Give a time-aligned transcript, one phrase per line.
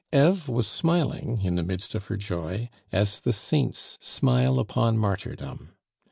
[0.11, 5.75] Eve was smiling in the midst of her joy, as the saints smile upon martyrdom.